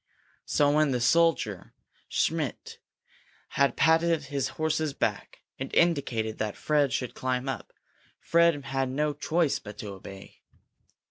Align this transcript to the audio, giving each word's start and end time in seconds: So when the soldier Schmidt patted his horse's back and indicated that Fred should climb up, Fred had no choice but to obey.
So 0.45 0.71
when 0.71 0.89
the 0.89 0.99
soldier 0.99 1.75
Schmidt 2.09 2.79
patted 3.51 4.23
his 4.23 4.47
horse's 4.57 4.95
back 4.95 5.41
and 5.59 5.71
indicated 5.75 6.39
that 6.39 6.57
Fred 6.57 6.91
should 6.91 7.13
climb 7.13 7.47
up, 7.47 7.71
Fred 8.19 8.65
had 8.65 8.89
no 8.89 9.13
choice 9.13 9.59
but 9.59 9.77
to 9.77 9.89
obey. 9.89 10.41